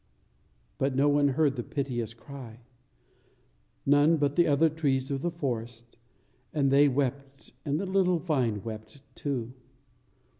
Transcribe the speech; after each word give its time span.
But 0.79 0.95
no 0.95 1.07
one 1.09 1.27
heard 1.27 1.55
the 1.57 1.61
piteous 1.63 2.15
cry, 2.15 2.61
none 3.85 4.17
but 4.17 4.35
the 4.35 4.47
other 4.47 4.67
trees 4.67 5.11
of 5.11 5.21
the 5.21 5.29
forest; 5.29 5.95
and 6.51 6.71
they 6.71 6.87
wept, 6.87 7.53
and 7.65 7.79
the 7.79 7.85
little 7.85 8.17
vine 8.17 8.63
wept 8.63 9.03
too. 9.13 9.53